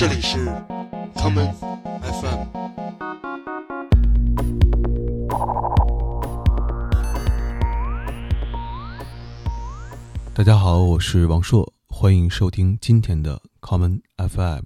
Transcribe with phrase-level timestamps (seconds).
[0.00, 0.38] 这里是
[1.14, 1.52] common
[2.00, 2.46] FM。
[10.32, 14.62] 大家好，我是王硕，欢迎收听今天的 common FM。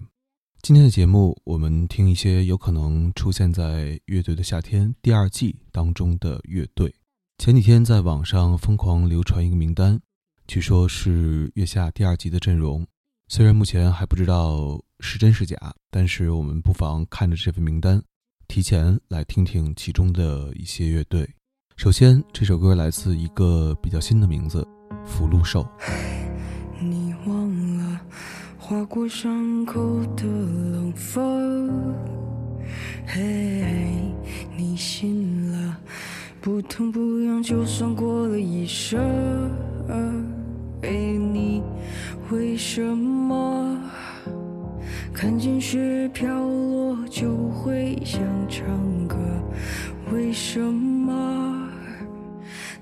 [0.62, 6.94] 今天的节目，我们听一些有可能出现在《乐队的夏天》第二季当中的乐队。
[7.38, 10.00] 前几天在网上疯狂流传一个名单，
[10.46, 12.86] 据说是《月下》第二集的阵容。
[13.26, 15.56] 虽然目前还不知道是真是假，
[15.90, 18.02] 但是我们不妨看着这份名单，
[18.46, 21.28] 提前来听听其中的一些乐队。
[21.74, 24.66] 首先，这首歌来自一个比较新的名字——
[25.06, 25.66] 福禄寿。
[26.78, 28.00] 你忘了
[28.58, 31.94] 划过伤口的冷风，
[33.06, 34.12] 嘿，
[34.54, 35.78] 你信了
[36.42, 39.00] 不痛不痒就算过了一生，
[40.82, 41.62] 嘿，你
[42.30, 43.78] 为什么
[45.12, 48.66] 看见雪飘落就会想唱
[49.06, 49.16] 歌？
[50.10, 51.68] 为什么？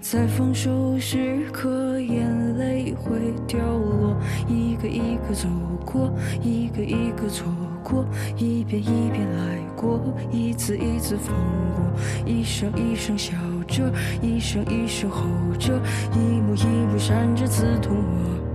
[0.01, 4.17] 在放手时刻，眼泪会掉落，
[4.47, 5.49] 一个一个走
[5.85, 7.47] 过，一个一个错
[7.83, 8.05] 过，
[8.37, 10.01] 一遍一遍来过，
[10.31, 11.35] 一次一次放
[11.75, 11.85] 过，
[12.25, 13.33] 一声一声笑
[13.67, 15.25] 着，一声一声吼
[15.59, 15.81] 着，
[16.15, 18.52] 一幕一幕闪着刺痛我，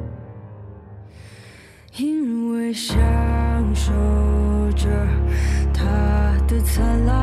[2.78, 2.96] 享
[3.74, 3.92] 受
[4.76, 4.88] 着
[5.74, 5.84] 它
[6.48, 7.18] 的灿烂，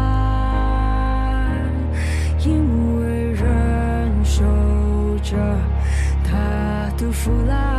[2.44, 3.14] 因为。
[3.34, 4.42] 忍受
[5.22, 5.36] 着
[6.22, 7.73] 它的腐烂，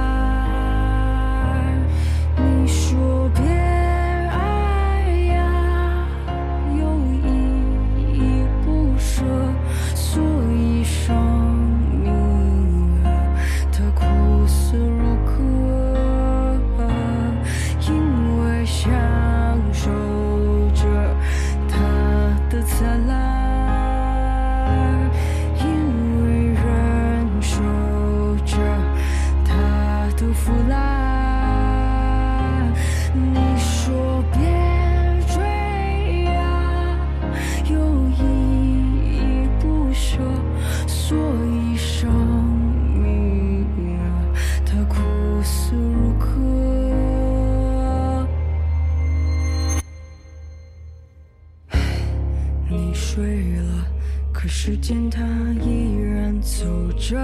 [53.57, 53.85] 了，
[54.33, 55.23] 可时间它
[55.61, 56.66] 依然走
[56.97, 57.17] 着，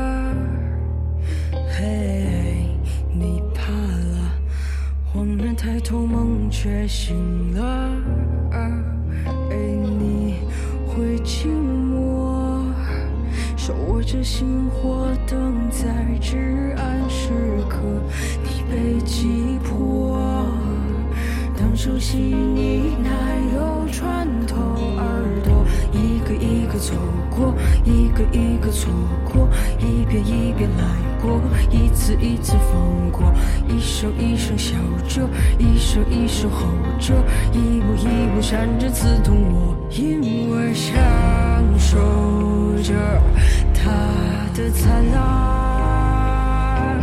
[1.77, 2.67] 嘿，
[3.13, 4.33] 你怕了，
[5.13, 7.61] 恍然抬头梦却醒了，
[8.51, 8.71] 哎，
[9.51, 10.35] 你
[10.87, 12.63] 会寂寞，
[13.57, 17.29] 手握着星火等在至暗时
[17.69, 17.79] 刻，
[18.43, 20.47] 你被击破，
[21.57, 23.09] 当熟悉你奶
[23.53, 24.70] 油穿透，
[26.31, 26.93] 个一个走。
[27.29, 27.53] 过
[27.85, 28.91] 一个一个错
[29.23, 29.47] 过，
[29.79, 30.83] 一遍一遍来
[31.21, 33.33] 过，一次一次放过，
[33.67, 34.75] 一声一声笑
[35.07, 35.27] 着，
[35.57, 36.67] 一声一声吼
[36.99, 37.15] 着，
[37.53, 38.05] 一幕一
[38.35, 40.93] 幕闪着刺痛我，因为享
[41.79, 41.97] 受
[42.83, 42.93] 着
[43.73, 43.89] 它
[44.53, 46.99] 的灿烂，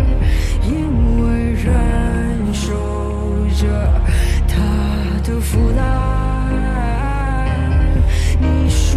[0.63, 2.75] 因为忍受
[3.57, 3.67] 着
[4.47, 4.55] 它
[5.25, 5.83] 的腐烂，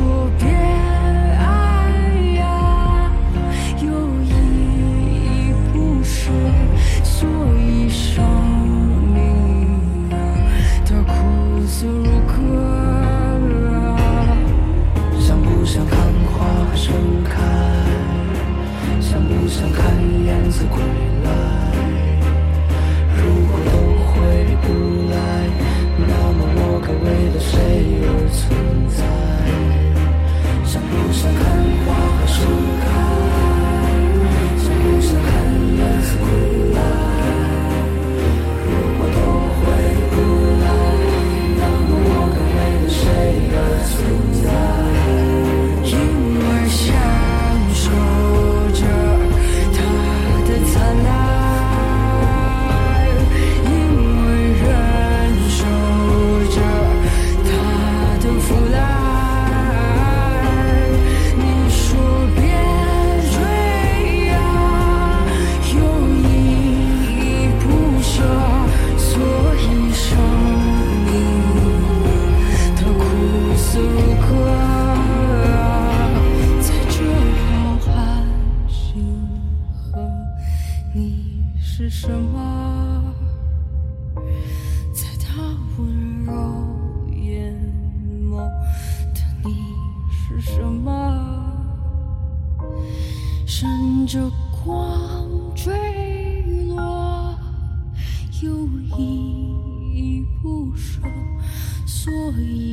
[0.02, 1.01] 不变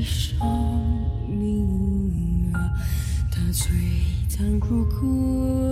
[0.08, 0.38] 生
[1.28, 2.72] 命啊，
[3.30, 3.68] 它璀
[4.28, 5.67] 璨如歌。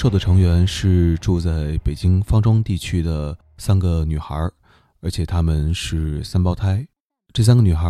[0.00, 4.34] 福禄寿的成员是住在北京方庄地区的三个女孩，
[5.02, 6.88] 而且她们是三胞胎。
[7.34, 7.86] 这三个女孩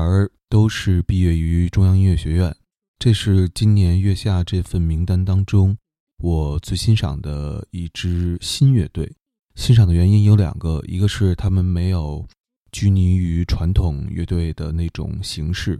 [0.48, 2.52] 都是毕业于中央音乐学院。
[2.98, 5.78] 这是今年月下这份名单当中
[6.18, 9.14] 我最欣赏的一支新乐队。
[9.54, 12.26] 欣赏的原因有两个，一个是他们没有
[12.72, 15.78] 拘泥于传统乐队的那种形式，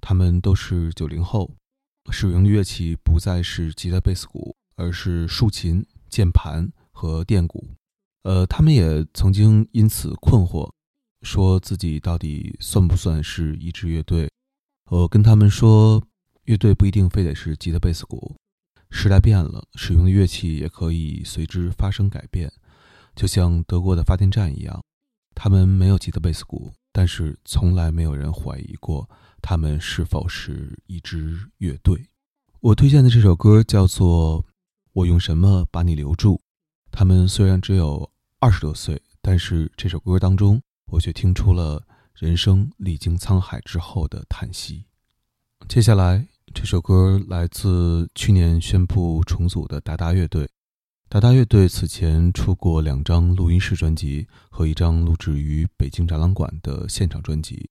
[0.00, 1.48] 他们都是九零后，
[2.10, 4.56] 使用的乐器不再是吉他、贝斯、鼓。
[4.80, 7.68] 而是竖琴、键盘和电鼓，
[8.22, 10.72] 呃，他们也曾经因此困惑，
[11.20, 14.30] 说自己到底算不算是一支乐队？
[14.86, 16.02] 我跟他们说，
[16.44, 18.34] 乐队不一定非得是吉他、贝斯、鼓，
[18.90, 22.50] 时代变了，使用的乐器也可以随之发生改变。
[23.14, 24.82] 就像德国的发电站一样，
[25.34, 29.08] 他们没有吉他、贝斯、鼓，但是从来没有人怀疑过
[29.42, 32.08] 他们是否是一支乐队。
[32.60, 34.42] 我推荐的这首歌叫做。
[34.92, 36.40] 我用什么把你留住？
[36.90, 38.10] 他们虽然只有
[38.40, 41.80] 二十多岁，但是这首歌当中，我却听出了
[42.12, 44.84] 人生历经沧海之后的叹息。
[45.68, 50.48] 接下来，这首歌来自去年宣布重组的达达乐队。
[51.08, 57.70] 达达乐队此前出过两张录音室专辑和一张录制于北京展览馆的现场专辑。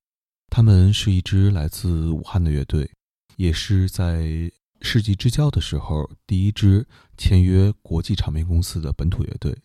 [0.49, 2.89] 他们是一支来自武汉的乐队，
[3.35, 4.49] 也是在。
[4.81, 6.87] 世纪之交的时候，第一支
[7.17, 9.55] 签约国际唱片公司的本土乐队，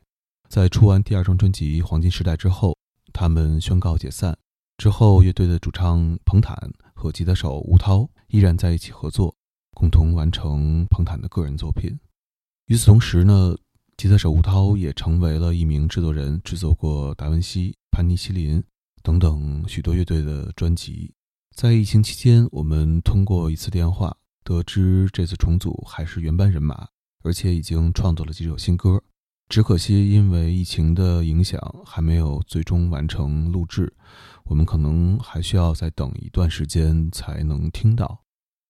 [0.48, 2.76] 在出完第二张专辑《黄金时代》之后，
[3.12, 4.36] 他们宣告解散。
[4.76, 6.56] 之后，乐队的主唱彭坦
[6.94, 9.34] 和吉他手吴涛依然在一起合作，
[9.72, 11.96] 共同完成彭坦的个人作品。
[12.66, 13.56] 与此同时呢，
[13.96, 18.60] 吉他手吴涛也成为了一名制作人，制作过达文西、潘尼西林
[19.00, 21.14] 等等许多乐队的专辑。
[21.54, 24.16] 在疫情期间，我们通过一次电话。
[24.44, 26.86] 得知这次重组还是原班人马，
[27.22, 29.02] 而且已经创作了几首新歌，
[29.48, 33.92] 只可惜因为疫情的影响，还没有最终完成录制。
[34.44, 38.20] 我们可能还需要再等一段时间才能听到，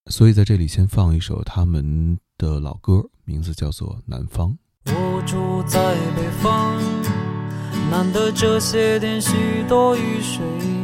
[0.08, 4.56] 所以在这里先放一首他们的老歌，名字叫做《南方》。
[4.92, 6.80] 我住在北方，
[7.90, 10.83] 难得这些天许多雨水。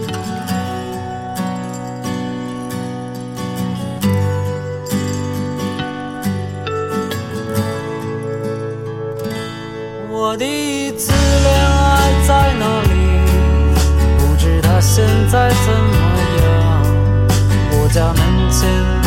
[14.93, 16.83] 现在怎么样？
[17.71, 19.00] 我家门前。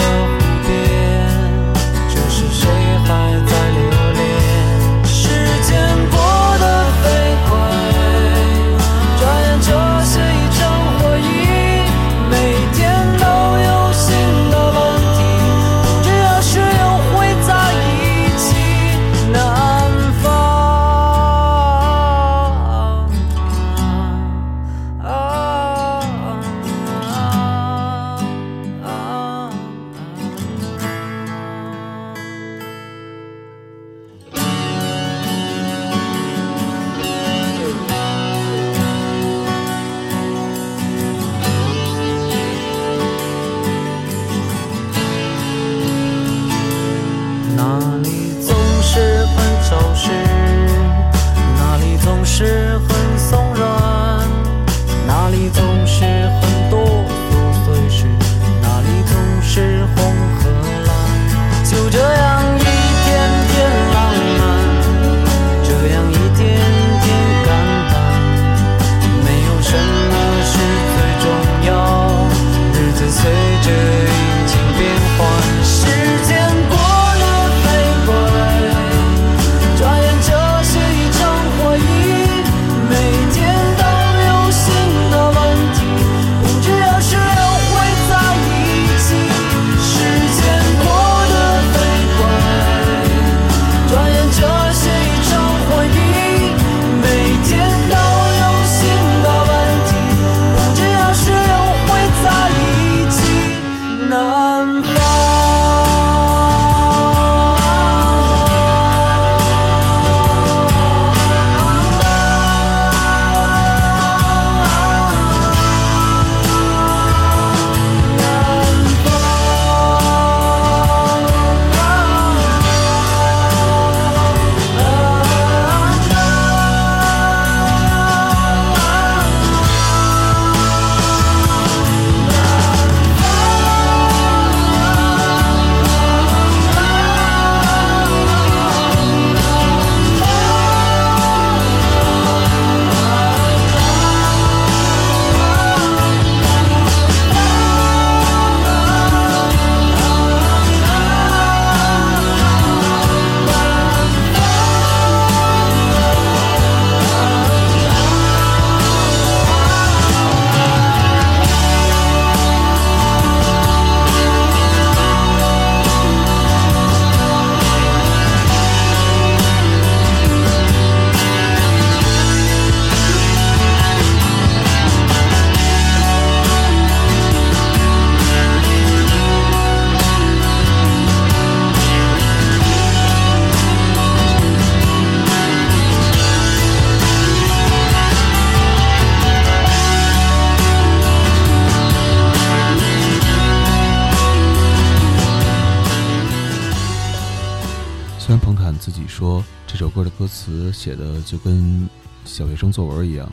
[200.44, 201.88] 词写的就跟
[202.26, 203.26] 小学生作文一样，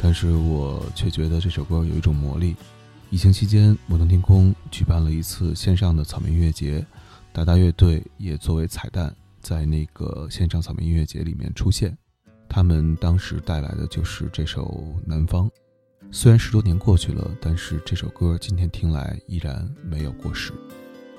[0.00, 2.56] 但是我却觉得这首歌有一种魔力。
[3.10, 6.84] 疫情期间，摩登天空举办了一次线上的草莓音乐节，
[7.30, 11.94] 达达乐队也作为彩蛋在那个线上草莓音乐节里面出现。
[12.48, 14.64] 他们当时带来的就是这首
[15.06, 15.46] 《南方》。
[16.10, 20.52] 虽然十多年过去了，但是这首歌今天听来依然没有过时。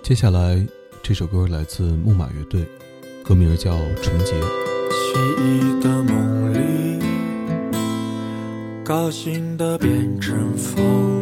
[0.01, 0.65] 接下来
[1.03, 2.67] 这首歌来自木马乐队，
[3.23, 4.33] 歌名叫《纯洁》。
[4.89, 6.99] 记忆的梦里，
[8.83, 11.21] 高兴的变成风，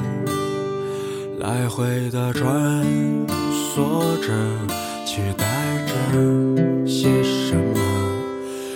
[1.39, 2.85] 来回的穿
[3.75, 3.81] 梭
[4.21, 4.31] 着，
[5.05, 5.45] 期待
[5.87, 5.93] 着
[6.85, 7.79] 些什么？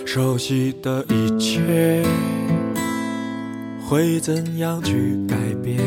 [0.06, 2.04] 熟悉的一切。
[3.88, 5.80] 会怎样去改变？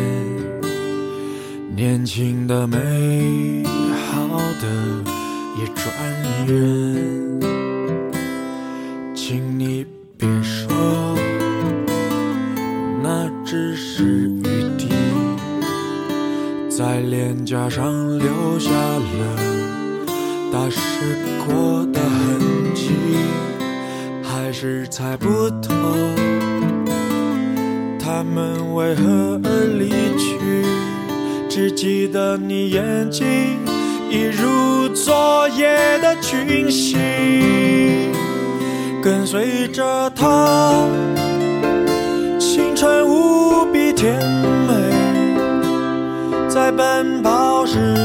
[1.77, 4.27] 年轻的、美好
[4.61, 4.67] 的
[5.57, 5.95] 也转
[6.49, 6.53] 眼，
[9.25, 9.87] 请你
[10.19, 10.69] 别说，
[13.00, 14.43] 那只是雨
[14.76, 14.88] 滴，
[16.69, 19.38] 在脸颊上留下了
[20.52, 20.81] 打湿
[21.47, 22.91] 过的痕迹，
[24.25, 25.29] 还是猜不
[25.61, 25.73] 透。
[28.00, 29.88] 他们为何而离
[30.19, 30.67] 去？
[31.49, 33.25] 只记得你眼睛
[34.11, 36.99] 一如昨夜的群星，
[39.03, 40.87] 跟随着他，
[42.39, 44.17] 青春无比甜
[44.69, 44.73] 美，
[46.49, 47.97] 在奔跑时，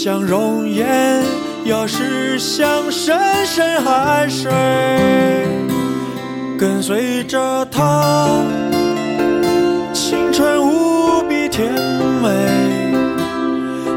[0.00, 1.24] 像熔岩，
[1.64, 4.48] 有时像深深海水，
[6.56, 8.28] 跟随着它。
[9.92, 11.72] 青春无比甜
[12.22, 12.30] 美，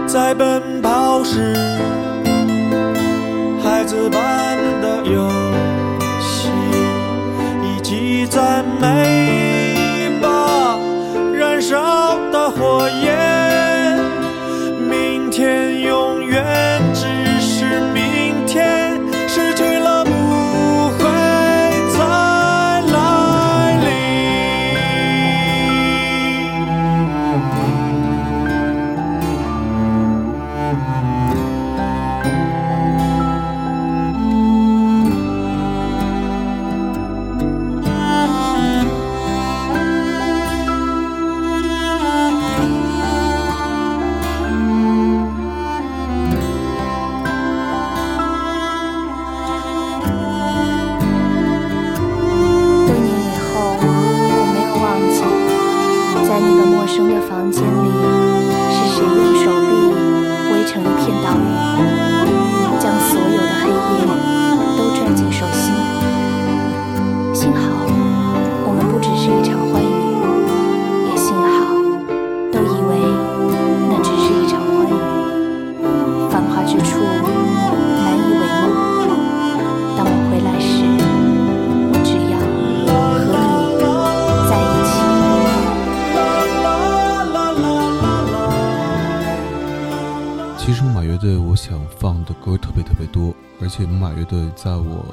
[0.07, 0.59] 在奔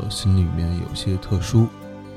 [0.09, 1.67] 心里面有些特殊。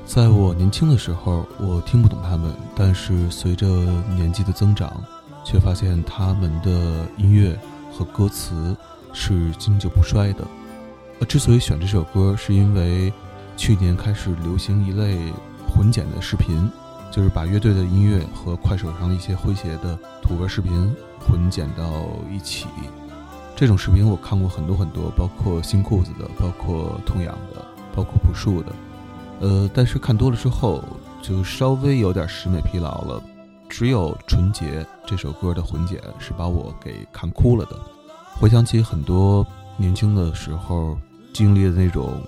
[0.04, 3.66] 在我年轻的时候，我听不懂他们，但是随着
[4.14, 5.02] 年纪的增长，
[5.44, 7.58] 却发现他们的音乐
[7.92, 8.76] 和歌词
[9.12, 10.44] 是经久不衰的。
[11.20, 13.12] 呃，之所以选这首歌，是因为
[13.56, 15.16] 去年开始流行一类
[15.68, 16.68] 混剪的视频，
[17.12, 22.66] 就是把乐队的音乐和快手上一些诙谐的土味视频混剪到一起。
[23.54, 28.72] 这种视频我看过很多很多，包括新裤子的，包括痛痒的，包括朴树的。
[29.40, 30.84] 呃，但是看多了之后，
[31.20, 33.22] 就稍微有点审美疲劳了。
[33.68, 37.78] 只有《纯洁》这首歌的混剪是把我给看哭了的。
[38.38, 40.98] 回想起很多年轻的时候
[41.32, 42.20] 经历的那种，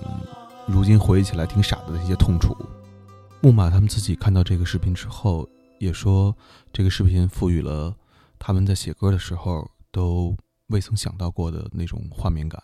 [0.67, 2.57] 如今回忆起来挺傻的那些痛楚。
[3.43, 5.47] 木马他们自己看到这个视频之后，
[5.79, 6.35] 也说
[6.73, 7.95] 这个视频赋予了
[8.39, 10.35] 他们在写歌的时候都
[10.69, 12.63] 未曾想到过的那种画面感。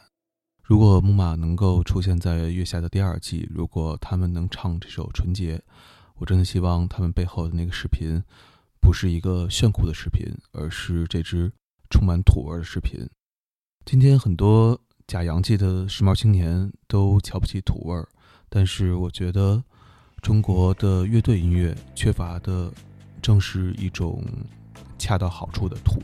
[0.70, 5.59] 如果木马能够出现在《月下》的第二季，如果他们能唱这首《纯洁》，
[6.14, 8.22] 我真的希望他们背后的那个视频。
[8.80, 11.50] 不是一个炫酷的视频，而是这支
[11.90, 13.04] 充满土味的视频。
[13.85, 18.06] 今天很多假洋气的时髦青年都瞧不起土味儿，
[18.48, 19.61] 但是我觉得
[20.22, 22.72] 中国的乐队音乐缺乏的
[23.20, 24.24] 正是一种
[25.00, 26.00] 恰到好处的土。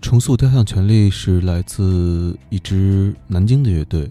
[0.00, 4.10] 重塑雕像权利是来自一支南京的乐队，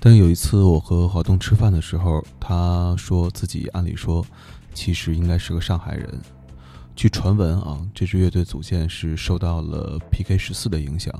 [0.00, 4.24] 但有一次我和华东吃饭的时候，他说自己按理说
[4.74, 6.20] 其实应该是个上海人。
[6.96, 11.14] 据传闻啊，这支乐队组建是受到了 PK 十四的影响。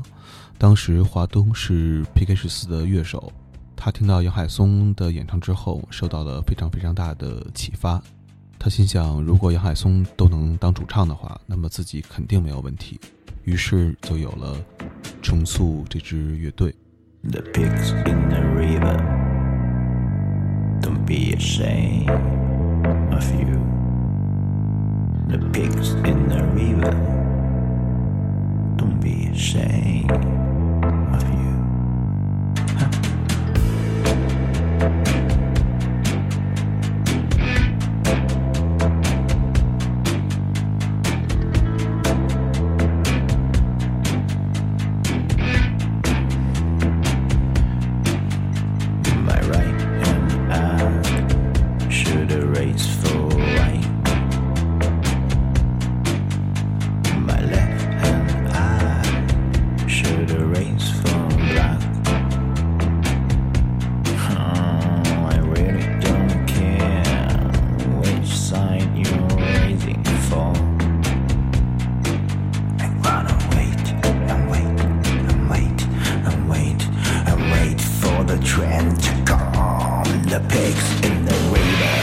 [0.58, 3.32] 当时华东是 PK 十四的乐手，
[3.76, 8.02] 他听到杨海松的演唱之后，受到了非常非常大的启发。
[8.58, 12.98] 他心想，如果杨海松都能当主唱的话，那么自己肯定没有问题。
[13.48, 14.62] 于是就有了
[15.22, 16.74] 重塑这支乐队。
[17.22, 18.96] The pigs in the river,
[20.82, 22.10] don't be ashamed
[23.10, 23.58] of you.
[25.28, 26.92] the pigs in the river.
[28.76, 31.57] Don't be ashamed of you.
[79.28, 81.96] calm the pigs in the river.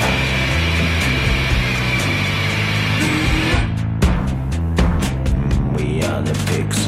[5.76, 6.85] We are the pigs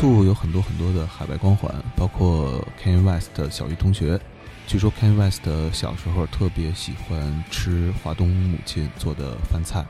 [0.00, 4.18] 重塑有很多很多的海外光环，包括 Kanye West 的小鱼同学。
[4.66, 5.42] 据说 Kanye West
[5.74, 9.84] 小时候特别喜欢吃华东母亲做的饭菜。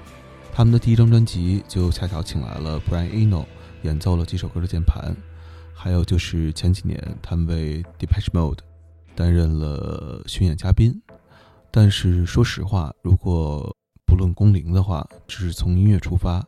[0.52, 3.44] 他们的第一张专辑就恰巧请来了 Brian Eno
[3.82, 5.14] 演奏了几首歌的键盘。
[5.72, 8.58] 还有就是前几年他们为 Depeche Mode
[9.14, 11.00] 担任了巡演嘉宾。
[11.70, 16.44] 但是说实话，如果不论工龄的话，只是从音乐出发，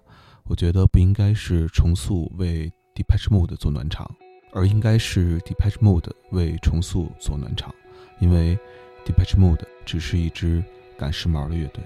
[0.47, 4.11] 我觉得不应该是重塑为 Depeche Mode 做暖场，
[4.53, 7.75] 而应该是 Depeche Mode 为重塑做暖场，
[8.19, 8.59] 因为
[9.07, 10.63] Depeche Mode 只是一支
[10.99, 11.83] 赶时髦的乐队。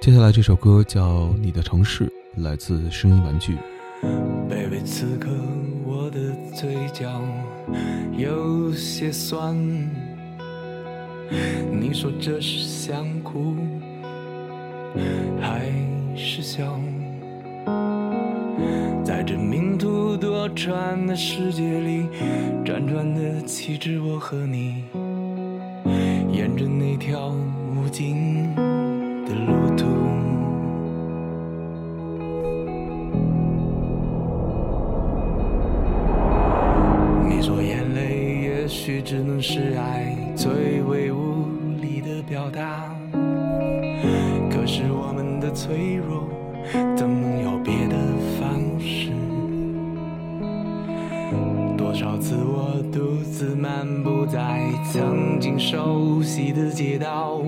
[0.00, 2.06] 接下来这首歌叫《你的城市》，
[2.42, 3.56] 来自声音玩具。
[4.48, 5.28] baby，此刻
[5.84, 7.20] 我的嘴角
[8.16, 9.56] 有些酸。
[11.72, 13.56] 你说这是想哭
[15.40, 15.66] 还
[16.14, 16.78] 是笑？
[20.66, 22.08] 转的世界里，
[22.64, 24.82] 辗转的岂止我和你，
[26.32, 27.32] 沿着那条
[27.76, 28.52] 无尽
[29.24, 29.86] 的路途。
[37.28, 41.46] 你说眼泪也许只能是爱最为无
[41.80, 42.92] 力的表达，
[44.50, 46.24] 可是我们的脆弱
[53.86, 57.40] 漫步在曾经熟悉的街道，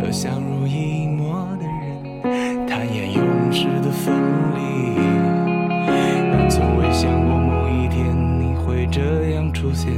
[0.00, 4.12] 和相濡以沫的人坦言永世的分
[4.56, 4.96] 离。
[6.32, 9.92] 但从未想过某一天你会这样出现，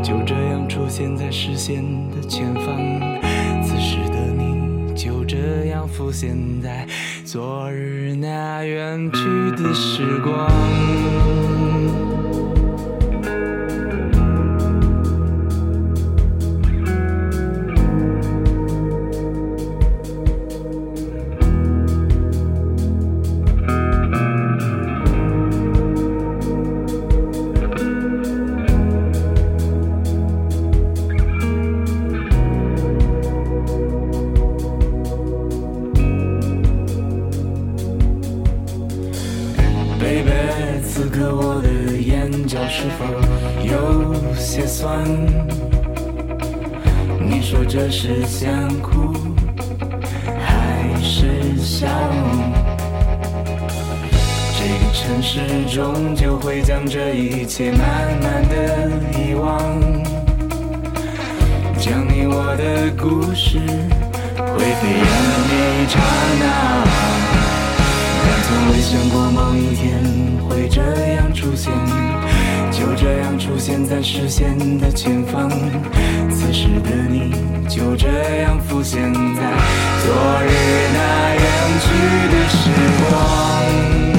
[0.00, 2.76] 就这样出现在视线的前方。
[3.64, 6.86] 此时的你就这样浮现在
[7.24, 9.20] 昨日那远去
[9.60, 10.48] 的时光。
[48.08, 49.12] 是想哭
[50.40, 51.86] 还是笑？
[54.56, 57.78] 这个城市终究会将这一切慢
[58.22, 59.78] 慢的遗忘，
[61.78, 63.60] 将你我的故事
[74.02, 75.50] 视线的前方。
[76.30, 77.32] 此时的你
[77.68, 78.08] 就这
[78.42, 79.20] 样浮现在
[80.02, 80.50] 昨日
[80.94, 81.44] 那远
[81.80, 81.88] 去
[82.32, 82.70] 的时
[83.10, 84.17] 光。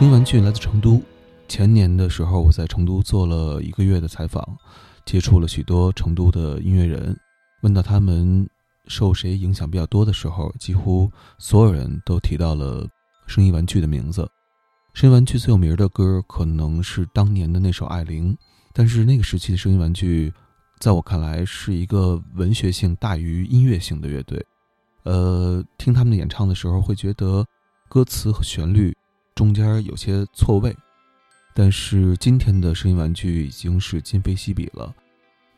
[0.00, 0.98] 声音玩具来自成都。
[1.46, 4.42] 前年的时候，我在成都做了一个月的采访，
[5.04, 7.14] 接触了许多成都的音乐人。
[7.60, 8.48] 问到他们
[8.86, 12.88] 受谁影响比较多的时候，几乎所有人都提到了
[13.26, 14.26] 声音玩具的名字。
[14.94, 18.32] 声音玩具最有名的歌可能是当年的那首《爱玲》，
[18.72, 20.32] 但是那个时期的声音玩具，
[20.78, 24.42] 在我看来是一个文学性大于音乐性的乐队。
[25.02, 27.44] 呃，听他们的演唱的时候，会觉得
[27.90, 28.96] 歌词和旋律
[29.34, 30.76] 中间有些错位。
[31.52, 34.94] 但是今天的声音玩具已经是今非昔比了，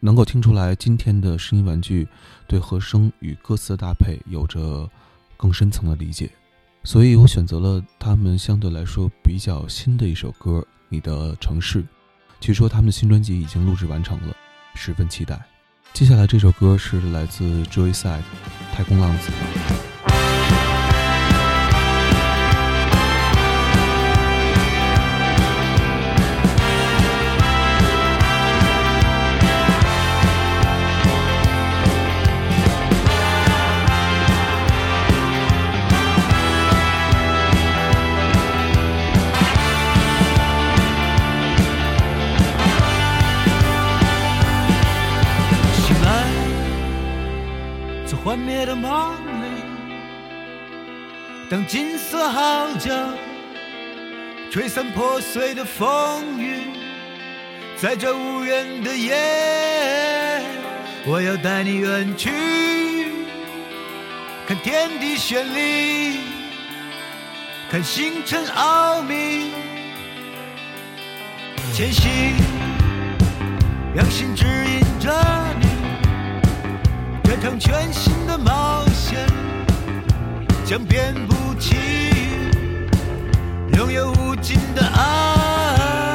[0.00, 2.08] 能够听出来今天的声音玩具
[2.48, 4.88] 对和声与歌词的搭配有着
[5.36, 6.30] 更深层的理解，
[6.82, 11.82] 所以我选择了他们相对来说比较新的一首歌《你的城市》。
[12.40, 14.34] 据说他们的新专辑已经录制完成了，
[14.74, 15.40] 十分期待。
[15.92, 18.22] 接下来这首歌是来自 Joyside
[18.72, 19.91] 太空浪子。
[54.52, 56.76] 吹散破碎的风雨，
[57.74, 60.42] 在这无人的夜，
[61.06, 62.30] 我要带你远去，
[64.46, 66.20] 看天地绚丽，
[67.70, 69.52] 看星辰奥秘，
[71.72, 72.36] 前行。
[73.94, 75.10] 让心指引着
[75.62, 75.66] 你，
[77.24, 79.26] 这场全新的冒险
[80.66, 81.34] 将遍布，
[83.76, 86.14] 拥有无尽的爱，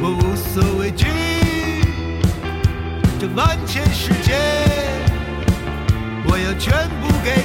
[0.00, 1.06] 我无所畏惧。
[3.18, 4.34] 这万千世界，
[6.26, 7.43] 我要全部给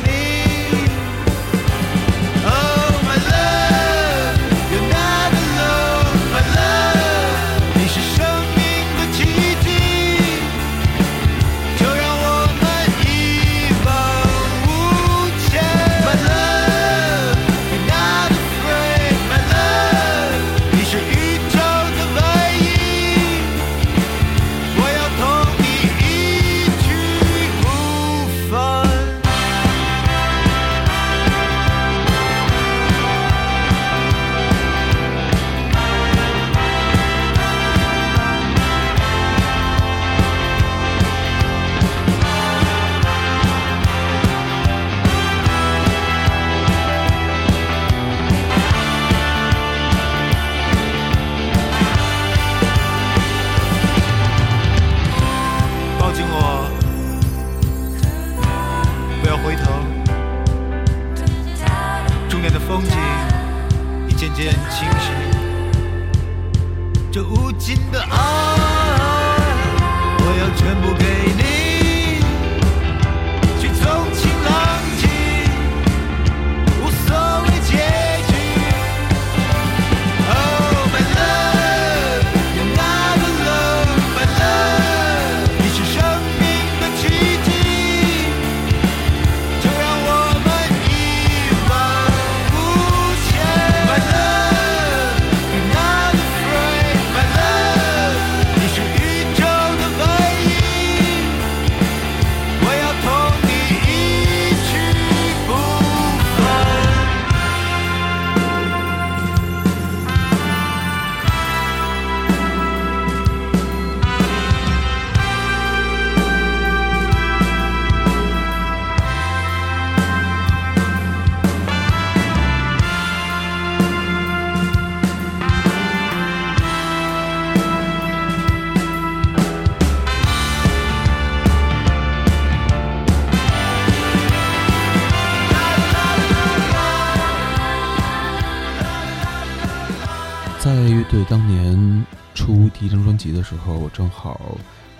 [144.20, 144.40] 好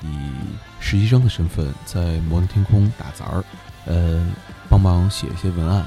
[0.02, 0.32] 以
[0.80, 3.44] 实习生的身份在摩登天空打杂儿，
[3.86, 4.26] 呃，
[4.70, 5.86] 帮忙写一些文案。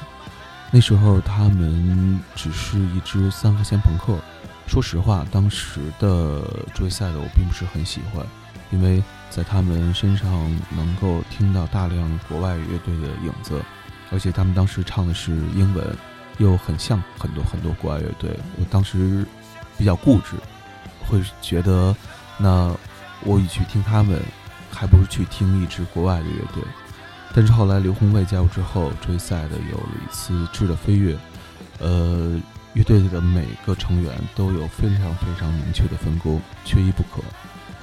[0.70, 4.18] 那时候他们只是一支三和弦朋克，
[4.66, 6.42] 说实话，当时的
[6.74, 8.24] 追赛的我并不是很喜欢，
[8.70, 10.28] 因为在他们身上
[10.70, 13.60] 能够听到大量国外乐队的影子，
[14.10, 15.96] 而且他们当时唱的是英文，
[16.38, 18.30] 又很像很多很多国外乐队。
[18.58, 19.26] 我当时
[19.76, 20.36] 比较固执，
[21.06, 21.94] 会觉得
[22.38, 22.74] 那
[23.24, 24.20] 我与其听他们，
[24.70, 26.62] 还不如去听一支国外的乐队。
[27.34, 31.16] 但是后来刘宏卫加入之后，追赛的有了一次质的飞跃。
[31.78, 32.40] 呃，
[32.74, 37.22] 乐队的每个成员都有非常非常明确的分工，缺一不可。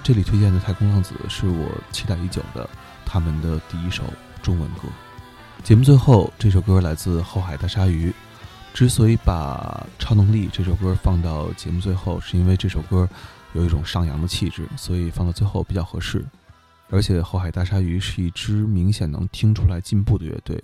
[0.03, 2.69] 这里推荐的《太空浪子》是我期待已久的
[3.05, 4.03] 他们的第一首
[4.41, 4.87] 中文歌。
[5.63, 8.13] 节目最后，这首歌来自后海大鲨鱼。
[8.71, 13.09] 之所以把《超能力》这首歌放到节目最后，是因为这首歌
[13.53, 16.25] 有一种上扬的气质，所以放到最后比较合适。
[16.89, 20.63] 而且后海大鲨鱼是一支明显能听出来进步的乐队。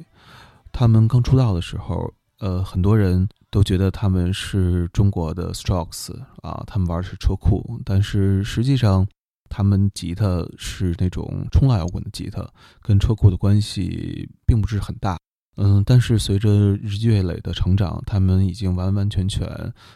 [0.71, 9.07] 他们刚出道的时候，呃，很多人都觉得他们是中国的 Strokes 啊，他们玩的是车库，但是实际上，
[9.49, 12.45] 他们吉他是那种冲浪摇滚的吉他，
[12.81, 15.17] 跟车库的关系并不是很大。
[15.57, 16.49] 嗯，但是随着
[16.81, 19.47] 日积月累的成长，他们已经完完全全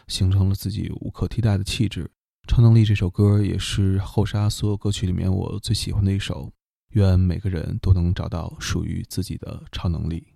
[0.06, 2.10] 形成了自己无可替代的气质。
[2.50, 6.50] 超能力这首歌也是后沙所有歌曲里面我最喜欢的一首。
[6.94, 10.26] 愿每个人都能找到属于自己的超能力。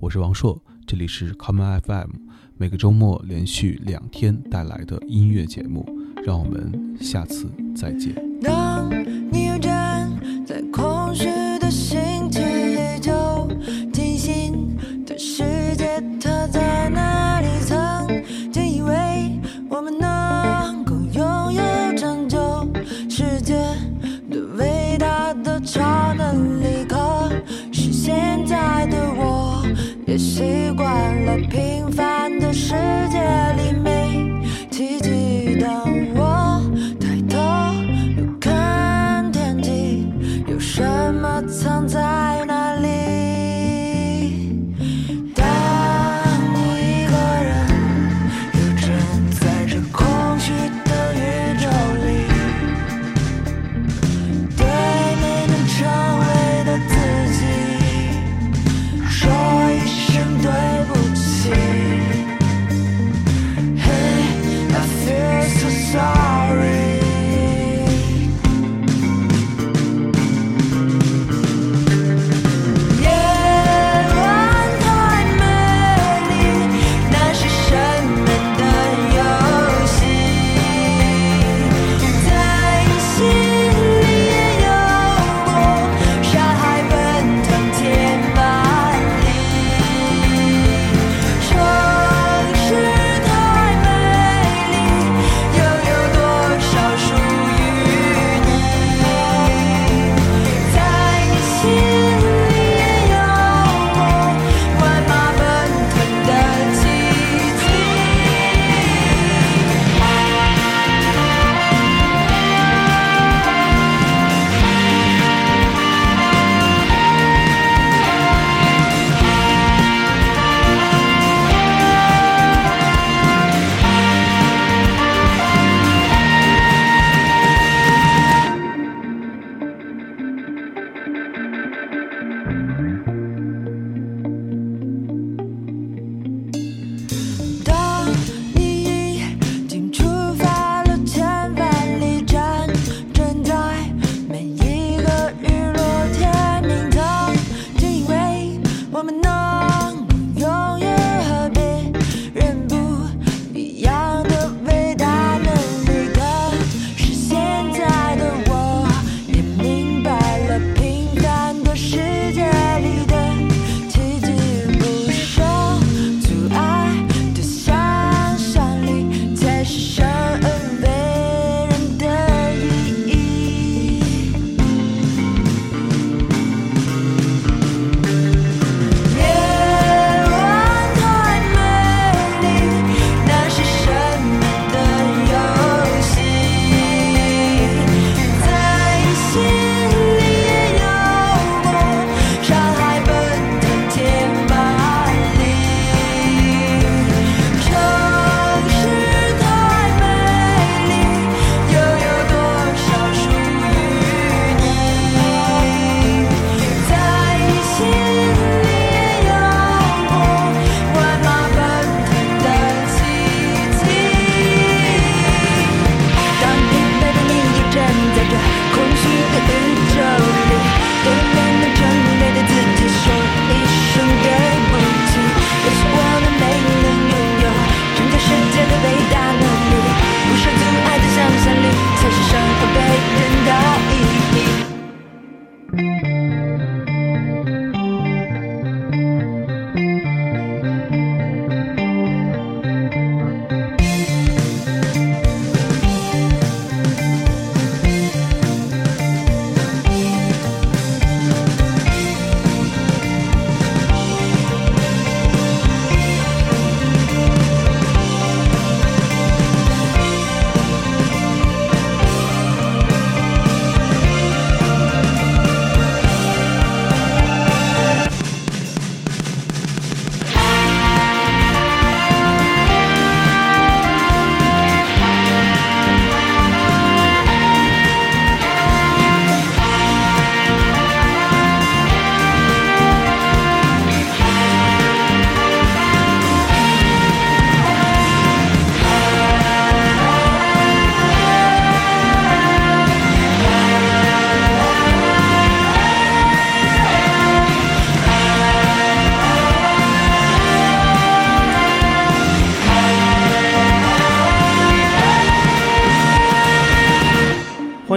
[0.00, 2.10] 我是王硕，这里是 Common FM，
[2.56, 5.86] 每个周末连续两天带来的音乐节目。
[6.24, 8.12] 让我们下次再见。